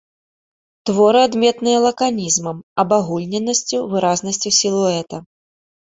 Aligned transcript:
Творы 0.89 1.19
адметныя 1.27 1.83
лаканізмам, 1.87 2.57
абагульненасцю, 2.85 3.77
выразнасцю 3.95 4.49
сілуэта. 4.61 5.17